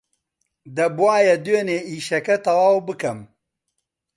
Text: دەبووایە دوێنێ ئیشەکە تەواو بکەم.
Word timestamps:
دەبووایە 0.77 1.35
دوێنێ 1.45 1.79
ئیشەکە 1.89 2.35
تەواو 2.45 2.85
بکەم. 2.87 3.19